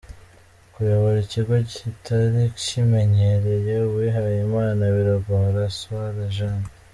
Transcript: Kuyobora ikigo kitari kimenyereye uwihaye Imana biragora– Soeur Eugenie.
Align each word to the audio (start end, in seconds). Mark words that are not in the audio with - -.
Kuyobora 0.73 1.17
ikigo 1.25 1.55
kitari 1.73 2.43
kimenyereye 2.61 3.73
uwihaye 3.89 4.37
Imana 4.47 4.81
biragora– 4.95 5.73
Soeur 5.77 6.15
Eugenie. 6.25 6.69